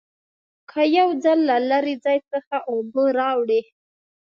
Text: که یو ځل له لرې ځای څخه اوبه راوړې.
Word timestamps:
که 0.69 0.81
یو 0.97 1.09
ځل 1.23 1.39
له 1.49 1.57
لرې 1.69 1.95
ځای 2.05 2.19
څخه 2.31 2.55
اوبه 2.71 3.03
راوړې. 3.19 3.61